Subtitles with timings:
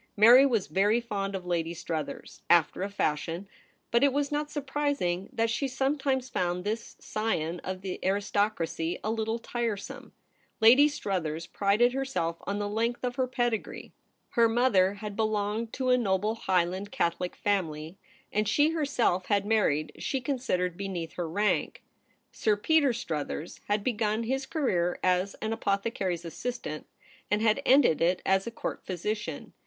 [0.17, 3.47] Mary was very fond of Lady Struthers, after a fashion;
[3.91, 8.99] but it was not surprising that she sometimes found this scion of the aris tocracy
[9.03, 10.11] a little tiresome.
[10.59, 13.91] Lady Struthers prided herself on the length of her pedigree.
[14.29, 17.95] Her mother had belonged to a noble High land Catholic family,
[18.33, 21.83] and she herself had married, she considered, beneath her rank.
[22.31, 26.87] Sir Peter Struthers had begun his career as an apothecary's assistant,
[27.29, 29.53] and had ended it as a Court physician.